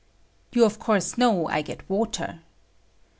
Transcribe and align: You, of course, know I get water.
You, 0.51 0.65
of 0.65 0.79
course, 0.79 1.15
know 1.15 1.47
I 1.47 1.61
get 1.61 1.87
water. 1.87 2.39